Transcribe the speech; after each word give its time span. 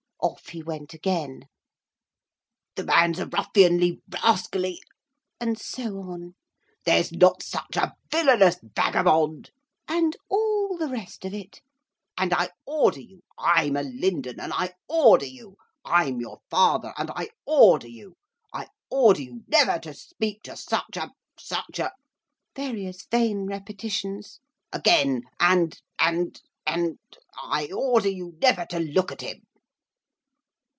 Off 0.23 0.49
he 0.49 0.61
went 0.61 0.93
again. 0.93 1.45
'The 2.75 2.83
man's 2.83 3.17
a 3.17 3.25
ruffianly, 3.25 4.03
rascally,' 4.07 4.79
and 5.41 5.59
so 5.59 5.97
on. 6.11 6.35
'There's 6.85 7.11
not 7.11 7.41
such 7.41 7.75
a 7.75 7.95
villainous 8.11 8.57
vagabond' 8.61 9.49
and 9.87 10.15
all 10.29 10.77
the 10.77 10.89
rest 10.89 11.25
of 11.25 11.33
it. 11.33 11.61
'And 12.19 12.35
I 12.35 12.49
order 12.67 12.99
you, 13.01 13.23
I'm 13.39 13.75
a 13.75 13.81
Lindon, 13.81 14.39
and 14.39 14.53
I 14.53 14.73
order 14.87 15.25
you! 15.25 15.57
I'm 15.83 16.19
your 16.21 16.37
father, 16.51 16.93
and 16.97 17.09
I 17.15 17.29
order 17.47 17.87
you! 17.87 18.15
I 18.53 18.67
order 18.91 19.23
you 19.23 19.43
never 19.47 19.79
to 19.79 19.93
speak 19.95 20.43
to 20.43 20.55
such 20.55 20.97
a 20.97 21.09
such 21.39 21.79
a' 21.79 21.93
various 22.55 23.07
vain 23.09 23.47
repetitions 23.47 24.39
'again, 24.71 25.23
and 25.39 25.81
and 25.97 26.39
and 26.67 26.99
I 27.41 27.71
order 27.75 28.09
you 28.09 28.37
never 28.39 28.67
to 28.67 28.77
look 28.79 29.11
at 29.11 29.21
him! 29.21 29.47